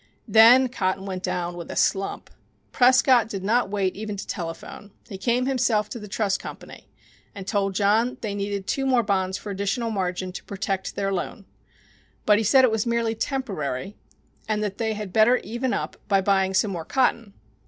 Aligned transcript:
Then 0.27 0.67
cotton 0.67 1.05
went 1.05 1.21
down 1.21 1.55
with 1.55 1.69
a 1.69 1.75
slump. 1.75 2.31
Prescott 2.71 3.29
did 3.29 3.43
not 3.43 3.69
wait 3.69 3.95
even 3.95 4.17
to 4.17 4.25
telephone. 4.25 4.89
He 5.07 5.19
came 5.19 5.45
himself 5.45 5.89
to 5.89 5.99
the 5.99 6.07
trust 6.07 6.39
company 6.39 6.87
and 7.35 7.45
told 7.45 7.75
John 7.75 8.07
that 8.09 8.23
they 8.23 8.33
needed 8.33 8.65
two 8.65 8.87
more 8.87 9.03
bonds 9.03 9.37
for 9.37 9.51
additional 9.51 9.91
margin 9.91 10.31
to 10.31 10.43
protect 10.43 10.95
their 10.95 11.13
loan. 11.13 11.45
But 12.25 12.39
he 12.39 12.43
said 12.43 12.63
it 12.63 12.71
was 12.71 12.87
merely 12.87 13.13
temporary, 13.13 13.95
and 14.47 14.63
that 14.63 14.79
they 14.79 14.93
had 14.95 15.13
better 15.13 15.37
even 15.43 15.71
up 15.71 15.95
by 16.07 16.19
buying 16.19 16.55
some 16.55 16.71
more 16.71 16.83
cotton. 16.83 17.33